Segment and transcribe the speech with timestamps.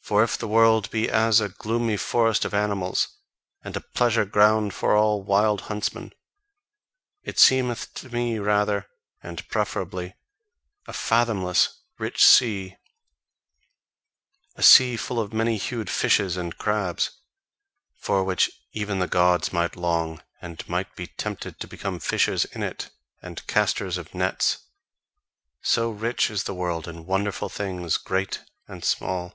[0.00, 3.08] For if the world be as a gloomy forest of animals,
[3.62, 6.14] and a pleasure ground for all wild huntsmen,
[7.24, 8.86] it seemeth to me rather
[9.22, 10.14] and preferably
[10.86, 12.78] a fathomless, rich sea;
[14.56, 17.10] A sea full of many hued fishes and crabs,
[18.00, 22.62] for which even the Gods might long, and might be tempted to become fishers in
[22.62, 22.88] it,
[23.20, 24.68] and casters of nets,
[25.60, 29.34] so rich is the world in wonderful things, great and small!